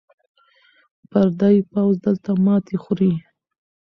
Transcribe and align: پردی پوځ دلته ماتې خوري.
پردی 1.09 1.57
پوځ 1.71 1.95
دلته 2.05 2.31
ماتې 2.45 2.75
خوري. 2.83 3.13